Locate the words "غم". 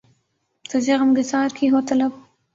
0.99-1.09